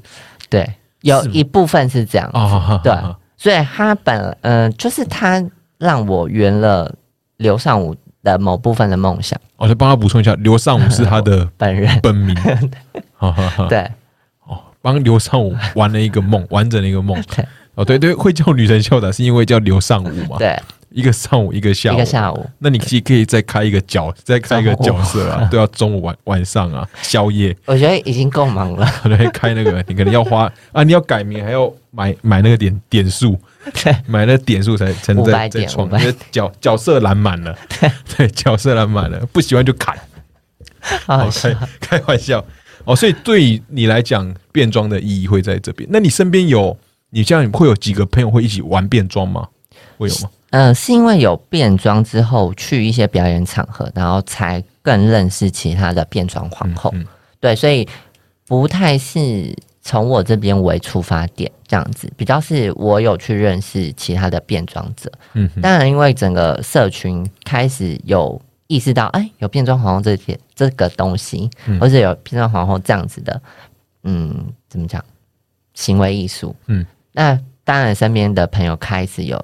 [0.48, 0.68] 对，
[1.02, 2.38] 有一部分是这样子
[2.82, 2.92] 对
[3.36, 5.42] 所以他本呃，就是他
[5.78, 6.92] 让我圆了
[7.38, 9.38] 刘尚武的某部分的梦想。
[9.56, 12.36] 我再帮他补充一下，刘尚武是他的 本人本名，
[13.68, 13.90] 对
[14.46, 17.20] 哦，帮刘尚武玩了一个梦，完整的一个梦。
[17.34, 20.56] 对哦，对对，会叫女神秀的是因为叫刘尚武嘛？，对，
[20.94, 28.86] 一个上午， 一个下午，一个下午，那你其实可以再开一个角，再开一个角色啊， 都要，中午晚晚上啊，宵夜，我觉得已经够忙了。
[29.02, 33.38] 可能会开那个，你可能要花啊，你要改名，还要买买那个点点数，
[33.82, 37.56] 对， 买那个点数才才能再再点创，500因为角角色栏满了，
[38.16, 39.96] 对，角色栏满了，不喜欢就砍，
[41.06, 42.44] 好好开开玩笑。
[42.84, 45.88] 哦，所以对你来讲，变装的意义会在这边。
[45.92, 46.76] 那你身边有
[47.10, 49.46] 你这样会有几个朋友会一起玩变装吗？
[49.98, 50.28] 会有吗？
[50.52, 56.90] 嗯、是因为有变装之后去一些表演场合，然后才更认识其他的变装皇后。
[56.94, 57.04] 嗯
[57.40, 57.88] 对，所以
[58.46, 65.10] 不太是从我这边为出发点这样子，比较是我有去认识其他的变装者。
[65.32, 73.42] 嗯当然，因为整个社群开始有意识到，哎，有变装皇后这些这个东西，嗯或者有变装皇后这样子的，
[74.04, 74.32] 嗯，
[74.68, 75.04] 怎么讲，
[75.74, 79.42] 行为艺术，嗯，那当然身边的朋友开始有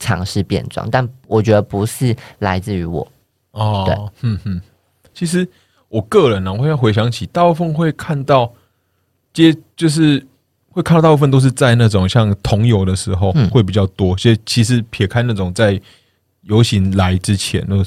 [0.00, 3.06] 尝试变装，但我觉得不是来自于我，
[3.52, 4.60] 哦，对，嗯哼，
[5.14, 5.46] 其实
[5.88, 8.52] 我个人呢、我会回想起，大部分会看到
[9.32, 10.26] 接就是
[10.70, 15.80] 会看到大部分都是在那种像同游的时候嗯会比较多，所以其实撇开那种在
[16.42, 17.84] 游行来之前，都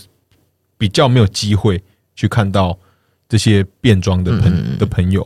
[0.77, 1.83] 比较没有机会
[2.15, 2.77] 去看到
[3.27, 5.25] 这些变装的朋、的朋友，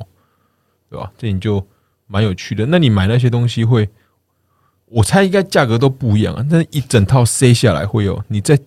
[0.89, 1.11] 对吧？
[1.17, 1.65] 这你就
[2.07, 2.65] 蛮有趣的。
[2.65, 3.89] 那你买那些东西会，
[4.89, 8.57] 我猜应该价格都不一样啊，但是一整套塞下来会有你在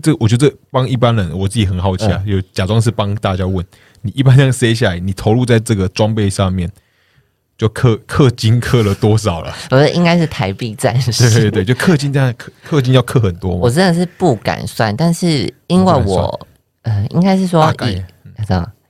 [0.00, 3.64] 这，我觉得这帮一般人，我自己很好奇啊，有假装是帮大家问，
[4.00, 6.70] 你一般这样塞下来，你投入在这个装备上面，
[7.58, 9.54] 就氪氪金氪了多少了？
[9.70, 11.28] 我觉得应该是台币战士。
[11.28, 16.46] 对对对，就氪金这样氪氪金要氪很多嘛，我真的是不敢算，但是因为我，
[16.82, 18.02] 呃，应该是说以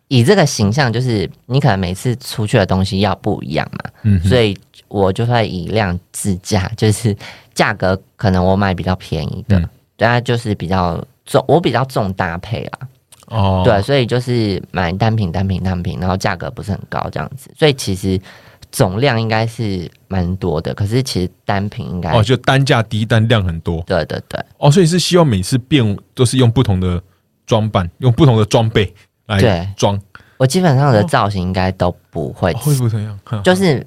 [0.08, 4.56] 以这个形象，就是你可能每次出去的东西要不一样嘛，嗯，所以
[4.92, 7.16] 我就会以量自价， 就是
[7.54, 12.88] 价格可能我买比较便宜的嗯，对啊，就是比较重，我比较重搭配啦，
[13.28, 18.20] 哦，对，所以就是买单品、单品、单品，然后价格不是很高这样子，所以其实
[18.70, 23.82] 总量应该是蛮多的，可是其实单品应该，哦，就单价低，但量很多。
[23.86, 24.42] 对对对。
[24.58, 27.02] 哦，所以是希望每次变都是用不同的
[27.46, 28.92] 装扮，用不同的装备
[29.26, 29.68] 来对。
[29.76, 30.00] 装，
[30.38, 33.42] 我基本上的造型应该都不会哦会不会？
[33.42, 33.86] 就是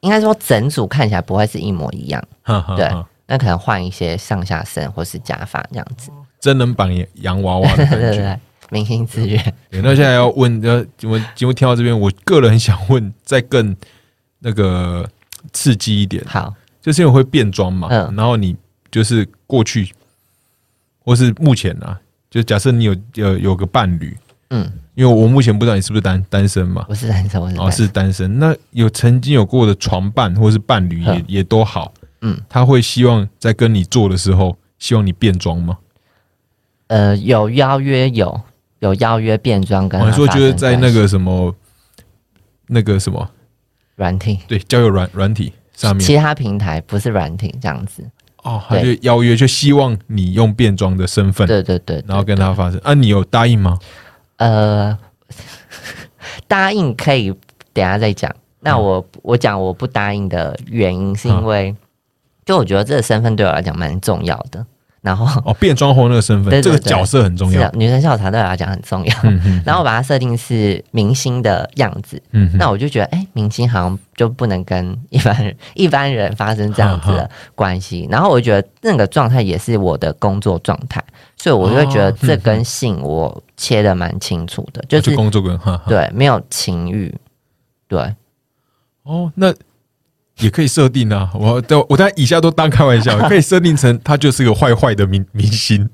[0.00, 2.22] 应该说整组看起来不会是一模一样，
[2.76, 2.88] 对
[3.26, 6.10] 那可能换一些上下身或是假发这样子。
[6.40, 8.00] 真人版洋娃娃的对感觉。
[8.10, 9.54] 对对，明星资源。
[9.70, 13.76] 对，那现在要问，呃，节目节目听到这边，我个人想问，再更
[14.38, 15.08] 那个
[15.52, 18.56] 刺激一点，好，就是因为会变装嘛，嗯然后你
[18.90, 19.92] 就是过去
[21.04, 24.16] 或是目前啊，就假设你有有有个伴侣，
[24.50, 27.86] 嗯，因为我目前不知道你是不是单单身嘛，我是单身，我是哦单身。
[27.86, 35.78] 是单身，那有曾经有过的床伴或是伴侣也嗯也都好，嗯，他会希望在跟你做的时候，希望你变装吗？
[36.88, 38.40] 呃，有邀约有
[38.80, 41.54] 有邀约变装跟我还说就是在那个什么
[42.66, 43.30] 那个什么，
[43.94, 46.04] 软体，对，交友软软体上面。
[46.04, 48.04] 其他平台不是软体这样子。
[48.42, 52.80] 哦，他就邀约，就希望你用变装的身份，对对对，然后跟他发生。
[52.82, 53.78] 啊，你有答应吗？
[54.40, 54.96] 呃，
[56.48, 57.30] 答应可以
[57.74, 58.34] 等下再讲。
[58.60, 61.76] 那嗯我我讲我不答应的原因是因为，
[62.46, 64.64] 就我觉得这个身份对我来讲蛮重要的。
[65.02, 67.70] 然后哦，变装后那个身份，对对对这个角色很重要是啊。
[67.74, 69.16] 女生校茶对我来讲很重要。
[69.64, 78.06] 然后我把它设定是明星的样子，嗯，那我就觉得，哎、明星好像就不能跟一般人 一般人发生这样子的关系。
[78.10, 81.02] 然后我就觉得那个状态也是我的工作状态，
[81.36, 87.14] 所以我就会觉得哦这跟性我切的蛮清楚的，就就是工作跟对没有情欲，
[87.88, 88.14] 对
[89.04, 89.52] 哦，那
[90.40, 91.30] 也可以设定啊。
[91.34, 95.88] 我都我当然以下都当开玩笑， 可以设定成他就是个坏坏的明明星。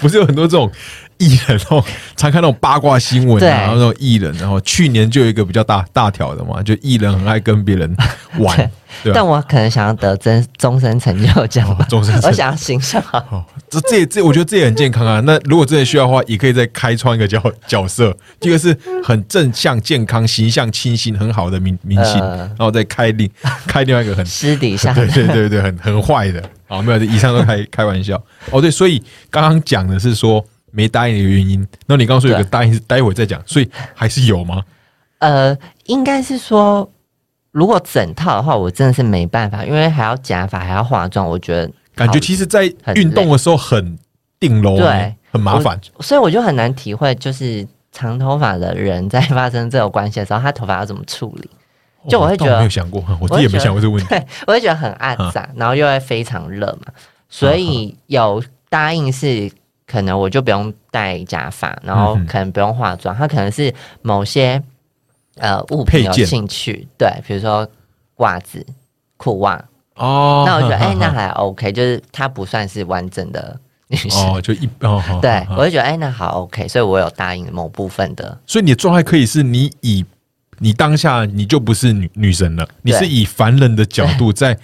[0.00, 0.70] 不是有很多这种
[1.18, 1.82] 艺人哦，
[2.16, 7.96] 常看那种八卦新闻啊，然后那种艺人，然后去年就有一个比较大大条的嘛，就艺人很爱跟别人
[8.38, 8.70] 玩。
[9.14, 13.44] 但我可能想要得真终身成就奖吧，终身，我想要形象 好。
[13.70, 15.18] 这这这，我觉得这也很健康啊。
[15.20, 23.28] 那如果真的需要的话，也可以再开创一个角角色，这个是很正向、健康、形象清新、很好的明明星，然后再开另
[23.66, 26.42] 开另外一个很私底下，对对对对，很很坏的。
[26.68, 28.22] 好，没有，以上都开开玩笑。
[28.50, 34.64] 哦，对，所以刚刚讲的是说没答应的原因，那你刚刚说有个答应是待会再讲，所以还是有吗？
[35.20, 36.90] 呃，应该是说。
[37.54, 43.98] 如果整套的话，我真的是没办法，因为还要假发，还要化妆，我觉得感觉其实，在运动的时候很
[44.40, 51.50] 定喽，对，很麻烦，所以我就很难体会，就是长头发的人在发生这种关系的时候，他头发要怎么处理？
[52.08, 56.90] 就我会觉得没有想过，我自己也没想过这个问题， 对，我会觉得很暗杂，然后又会非常热嘛，
[57.28, 59.52] 所以有答应是
[59.92, 64.62] 可能我就不用戴假发，然后可能不用化妆，他可能是某些。
[65.36, 67.66] 呃，物品有兴趣，对，比如说
[68.16, 68.64] 袜子、
[69.16, 69.54] 裤袜。
[69.94, 80.04] 哦，那我觉得 哎，那还 OK，就是它不算是完整的女生，哦，就一哦，对我就觉得哎，那好 OK，所以我有答应某部分的，所以你的状态可以是你以
[80.58, 84.58] 你当下你就不是女女神了，你是以凡人的角度在。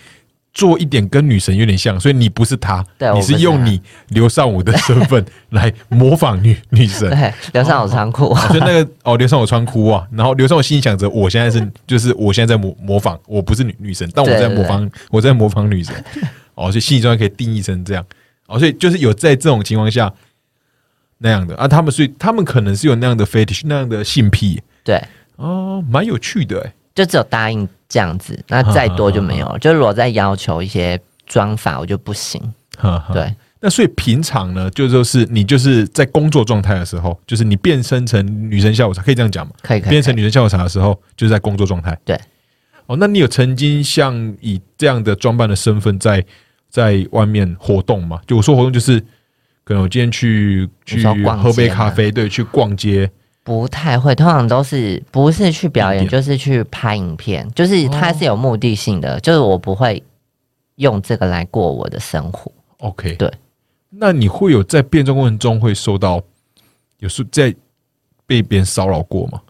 [0.54, 2.84] 做一点跟女神有点像，所以你不是她，
[3.14, 7.08] 你是用你刘尚武的身份 来模仿女女神。
[7.11, 15.94] 对，刘尚武穿裤，就那个哦，刘尚武穿裤啊，然后刘尚武心里想着，我现在是就是我现在在模模仿，我不是女女神，但我在模仿，我在模仿女神。
[16.54, 18.04] 哦，所以心理状态可以定义成这样。
[18.46, 20.12] 哦，所以就是有在这种情况下
[21.18, 24.61] 那样的啊，他们所以他们可能是有那样的 fetish 那样的性癖。
[24.82, 25.00] 对，
[25.37, 26.72] 哦，蛮有趣的哎。
[26.98, 29.58] 就只有答应这样子，那再多就没有了。
[29.61, 32.42] 就如果再要求一些妆法，我就不行。
[33.14, 39.52] 对，那所以平常呢，就就是你就是在工作状态的时候，就是你变身成女神下午茶，可以这样讲吗？
[39.62, 41.96] 可以，变成女神下午茶的时候，就是在工作状态。
[42.04, 42.18] 对。
[42.87, 46.24] 哦，那你有曾经像以这样的装扮的身份在
[46.68, 48.20] 在外面活动吗？
[48.26, 48.98] 就我说活动，就是
[49.62, 53.08] 可能我今天去去喝杯咖啡，对，去逛街。
[53.48, 60.02] 不太会，通常都是不是去表演，就是去拍影片，就是它是有目的性的，就是我不会
[60.74, 62.52] 用这个来过我的生活。
[62.80, 63.32] OK，对。
[63.88, 66.20] 那你会有在变装过程中会受到
[66.98, 67.54] 有时在
[68.26, 69.40] 被别人骚扰过吗？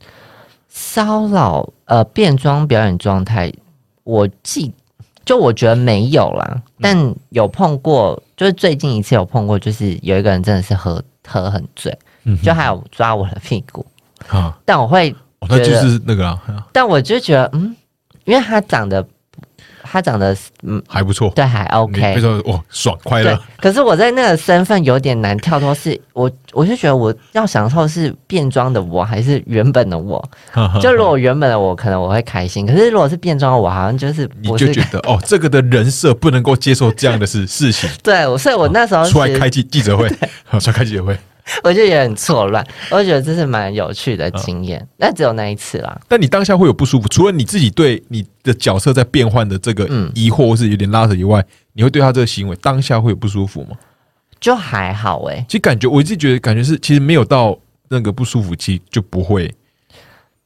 [0.69, 3.53] 骚扰呃，变装表演状态，
[4.05, 4.73] 我记
[5.25, 6.97] 就我觉得没有啦，但
[7.31, 11.99] 有碰过，就是最近一次有碰过，就是有一个人真的是喝喝很醉。
[12.43, 13.85] 就还有抓我的屁股
[14.29, 14.57] 啊！
[14.65, 15.15] 但我会，
[15.49, 16.41] 那就是那个啊。
[16.73, 17.75] 但我就觉得，嗯，
[18.25, 19.07] 因为他长得，
[19.83, 23.41] 他长得嗯还不错，对，还 OK，非常哇爽快乐。
[23.59, 30.23] 可是我在那个身份有点难跳脱，是我我就觉得我要享受是变装的我还是原本的我。
[30.81, 37.89] 就如果原本的我，可能我会开心；可是如果是变装的我，好像就是你就觉得 哦，这个的人设不能够接受这样的事事情。
[38.03, 40.09] 对，所以我那时候出来开记记者会，
[40.61, 41.17] 出来开记者会。
[41.65, 46.01] 我就也很错乱，我觉得这是蛮有趣的经验，但只有那一次啦。
[46.09, 49.85] 但你当下会有不舒服，除了你自己对你的角色在变换的这个
[50.15, 53.77] 疑惑或是有点拉扯以外，你会对他这个行为当下会有不舒服吗？
[54.41, 57.59] 就还好哎，其实感觉我一直觉得感觉是，其实没有到
[57.89, 59.53] 那个不舒服期就不会。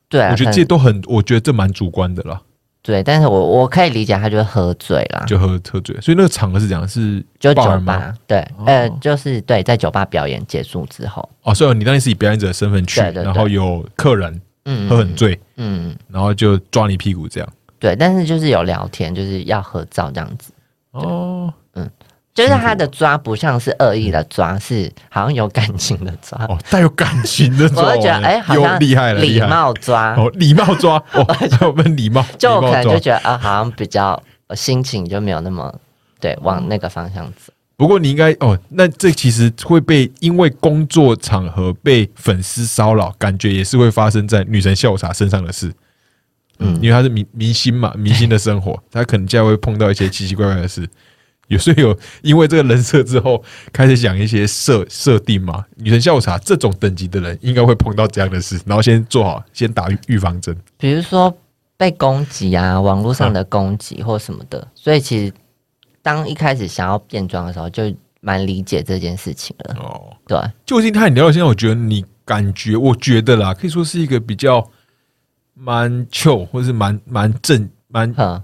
[0.09, 2.41] 对，我觉得这些都很，我觉得这蛮主观的啦。
[2.83, 20.53] 对，但是我我可以理解他就是喝醉了，就喝喝醉，所以那个场合是讲是就酒吧，对，呃，就是对，在酒吧表演结束之后，哦，所以你当时是以表演者的身份去，然后有客人，嗯，喝很醉，嗯，然后就抓你屁股这样，对，但是就是有聊天，就是要合照这样子，
[20.91, 21.53] 哦，嗯。
[22.35, 31.27] 就是他的抓不像是恶意的抓，是好像有感情的抓，哦，带有感情的抓，我会觉得哎，好像厉害了，礼貌抓，哦，礼貌抓，哦，
[31.69, 34.21] 我们礼貌，就我可能就觉得啊，好像比较
[34.55, 35.75] 心情就没有那么
[36.21, 37.53] 对，往那个方向走。
[37.77, 45.73] 不过你应该哦，那这其实会被因为工作场合被粉丝骚扰，感觉也是会发生在女神下午茶身上的事。
[46.61, 50.89] 嗯，因为他是明明星嘛，明星的生活， 他可能将会碰到一些奇奇怪怪的事。
[51.49, 55.65] 有时候有因为这个人设之后，开始讲一些设设定嘛。
[55.77, 60.57] 女神下午茶这种等级的人，应该会碰到这样的事，然后先做好，先打预防针。
[60.79, 61.37] 比如说
[61.77, 64.67] 被攻击啊，网络上的攻击或什么的。
[64.75, 65.33] 所以其实
[66.01, 69.75] 当一开始想要变装的时候，就蛮理解这件事情了。
[69.79, 70.39] 哦，对。
[70.65, 74.67] 就近他你聊到现在，我觉得你感觉，我觉得啦，可以说是一个比较
[75.55, 77.69] 蛮 chill，或是蛮蛮正。
[77.89, 78.43] 蛮哼，乐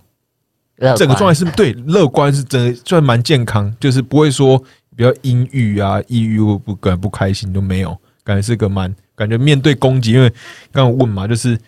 [0.97, 4.59] 整个状态是对乐观，是真的算蛮健康，就是不会说
[4.97, 10.29] 比较阴郁啊、抑郁或不感不开心都没有，感觉是个蛮感觉面对攻击，因为
[10.73, 11.59] 刚刚问嘛，就是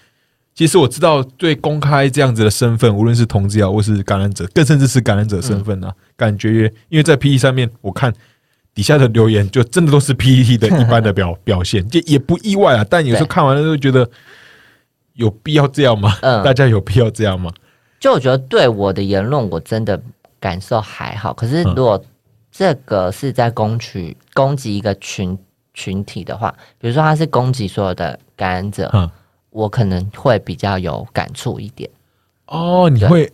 [0.54, 8.12] 其实我知道对公开这样子的身份，无论是同志啊或是感染者，更甚至是感染者身份啊，感觉因为在 PE 上面我看。
[8.72, 12.86] 底下的留言就真的都是 PPT 的一般的表表现，就也不意外啊。
[12.88, 14.08] 但有时候看完了就觉得
[15.14, 16.16] 有必要这样吗？
[16.22, 17.52] 嗯大家有必要这样吗？
[18.00, 20.02] 就我觉得对我的言论，我真的
[20.40, 21.32] 感受还好。
[21.32, 21.74] 可是嗯。
[21.76, 22.02] 如果
[22.50, 25.38] 这个是在攻取攻击一个群
[25.72, 29.08] 群体的话，比如说他是攻击所有的感染者，嗯，
[29.50, 31.88] 我可能会比较有感触一点。
[32.46, 33.08] 哦，你对。
[33.08, 33.32] 会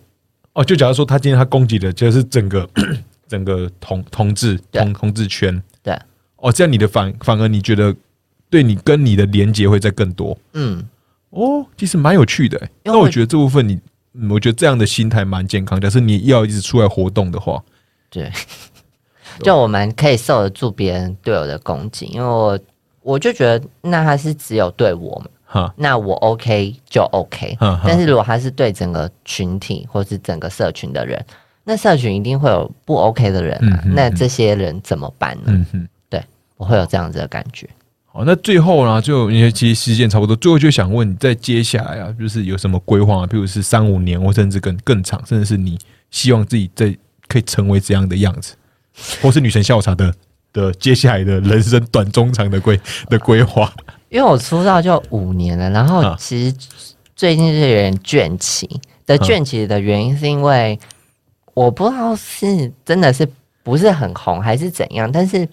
[0.53, 2.69] 哦，就假如说他今天他攻击的就是整个
[3.29, 4.83] 整个同同志对。
[4.83, 5.99] 同同志圈，对，
[6.37, 7.95] 哦，这样你的反反而你觉得
[8.51, 10.37] 对你跟你的连接会再更多。
[10.53, 10.87] 嗯，
[11.31, 12.71] 哦，其实蛮有趣的欸。
[12.85, 13.81] 因为那我觉得这部分你，
[14.19, 15.79] 嗯我觉得这样的心态蛮健康。
[15.81, 17.63] 但是你要一直出来活动的话，
[18.11, 18.31] 对，
[19.43, 22.59] 就我们可以受得住别人对我的攻击，因为我
[23.03, 31.25] 我就觉得那他是只有对我嘛，哈，那我 OK 就 OK，但是如果他是对整个群体或是整个社群的人，
[31.65, 35.45] 那社群一定会有不 OK 的人啊，嗯嗯那这些人怎么办呢？
[35.47, 35.89] 嗯哼。
[36.59, 37.69] 我会有这样子的感觉。
[38.17, 43.27] 好，那最后呢，就因为其实时间差不多，最后就想问你，在接下来啊，就是有什么规划啊？
[43.27, 45.79] 譬如是三五年，或甚至更更长，甚至是你
[46.11, 46.97] 希望自己在
[47.29, 48.55] 可以成为这样的样子，
[49.21, 50.15] 或是女神下午茶的
[50.55, 53.71] 的接下来的人生短中长的规的规划。
[54.09, 56.57] 因为我出道就五年了，然后啊其实
[57.15, 60.81] 最近是有点倦期的倦期的原因是因为
[61.53, 63.29] 我不知道是真的是
[63.63, 65.47] 不是很红还是怎样，但是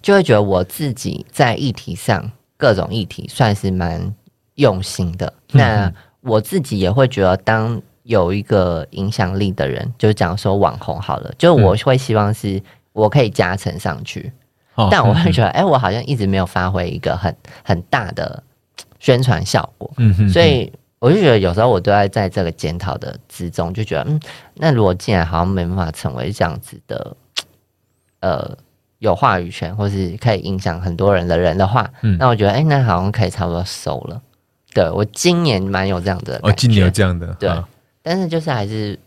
[0.00, 4.14] 就会觉得我自己在议题上各种议题算是蛮
[4.56, 5.32] 用心的。
[5.52, 12.62] 那我自己也会觉得，当有一个影响力的人，就讲说网红好了，就我会希望是
[12.92, 14.32] 我可以加成上去。
[14.74, 18.42] 哦但我会觉得，哎、我好像一直没有发挥一个很很大的
[18.98, 24.20] 宣传效果，嗯哼所以我就觉得有时候我都在在这个检讨的之中，就觉得，嗯，
[24.54, 27.16] 那如果既然好像没办法成为这样子的，
[28.20, 28.56] 呃，
[29.00, 34.22] 有话语权或是可以影响很多人的人的话，嗯那我觉得，哎、那好像可以差不多收了。
[34.72, 37.68] 对我今年蛮有这样的哦，今年有这样的，对啊
[38.02, 38.98] 但是就是还是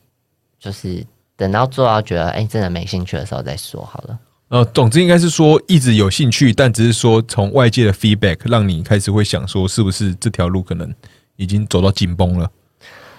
[0.60, 1.04] 就是
[1.36, 4.20] 等到做到觉得，哎、真的没兴趣的时候再说好了。
[4.50, 10.94] 呃，总之应该是说一直有兴趣，但只是说从外界的 feedback 让你开始会想说，是不是这条路可能
[11.38, 12.50] 已经走到紧绷了，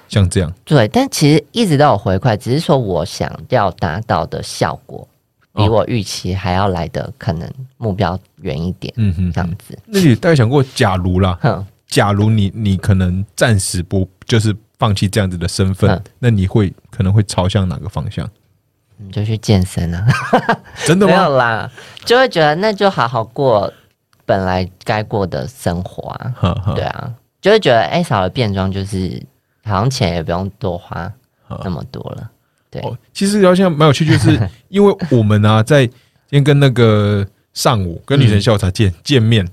[0.08, 0.52] 像这样。
[0.64, 5.08] 对，但其实一直都有回馈，只是说我想要达到的效果，
[5.54, 9.78] 比哦我预期还要来的可能目标远一点，嗯哼这样子。
[9.86, 18.28] 那你大概想过，假如啦，哼，假如你你可能暂时不就是放弃这样子的身份，嗯那你会可能会朝向哪个方向？
[18.96, 20.06] 你就去健身啊？
[20.86, 21.12] 真的没？
[21.12, 21.70] 有啦，
[22.04, 23.72] 就会觉得那就好好过
[24.24, 26.34] 本来该过的生活啊。
[26.74, 29.20] 对啊，就会觉得哎、少了变装，就是
[29.64, 31.12] 好像钱也不用多花
[31.64, 32.30] 那么多了。
[32.74, 35.94] 对，哦，其实聊现在蛮有趣，就是 因为我们啊，在今
[36.30, 39.48] 天跟那个上午跟女神下午茶见、见面，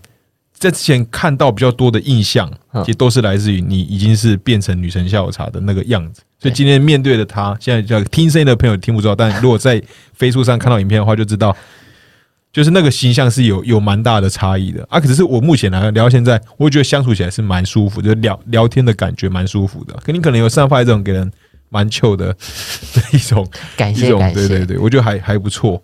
[0.53, 6.21] 在之前看到比较多的印象，嗯其实都是来自于你已经是变成女神下午茶的那个样子。
[6.39, 9.81] 所以今天面对的她，现在叫听声音的朋友听不知道，但如果在
[10.13, 11.55] 飞书上看到影片的话，就知道。
[12.53, 19.93] 就是那个形象是有有蛮大的差异的啊，可是我目前来聊到现在，我觉得相处起来是蛮舒服，就是聊聊天的感觉蛮舒服的。
[20.03, 21.31] 可你可能有散发一种给人
[21.71, 24.47] 蛮 chill 的的一种感一种谢感谢。
[24.47, 25.81] 对对对，我觉得还还不错，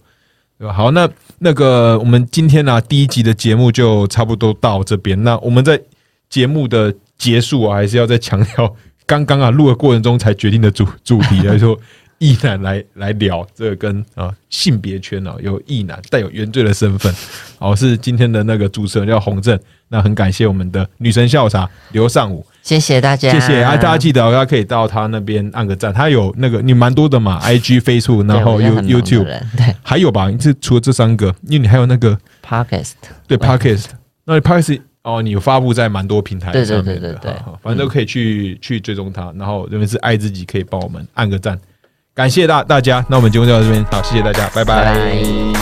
[0.59, 0.73] 对吧？
[0.73, 1.09] 好，那
[1.39, 5.23] 那个我们今天呢、第一集的节目就差不多到这边。
[5.23, 5.81] 那我们在
[6.29, 8.75] 节目的结束啊，还是要再强调
[9.07, 11.75] 刚刚啊录的过程中才决定的主主题来说。
[12.19, 17.13] 异男来来聊这个跟啊性别圈啊有异男带有原罪的身份，
[17.59, 19.55] 好是今天的那个主持人叫洪正，
[19.87, 23.63] 那很感谢我们的女神下午茶刘尚武，谢谢大家，谢谢。
[23.63, 23.77] 啊！
[23.77, 30.29] 大家记得哦大家可以到他那边按个赞，他有那个你蛮多的嘛，IG、 Facebook，然后 YouTube，对还有吧？
[30.29, 32.91] 你是除了这三个，因为你还有那个 Podcast
[33.25, 33.85] 对 Podcast，
[34.25, 41.57] 那你 Podcast 哦，你有发布在蛮多平台对对上面的，对对对反正都可以去去追踪他，然后这边是爱自己，可以帮我们按个赞，
[42.13, 43.05] 感谢大大家。
[43.09, 45.56] 那我们节目就到这边，好，谢谢大家，拜拜